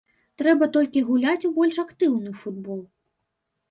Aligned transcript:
Трэба 0.41 0.67
толькі 0.77 1.05
гуляць 1.11 1.47
у 1.51 1.53
больш 1.61 1.81
актыўны 1.87 2.37
футбол. 2.43 2.85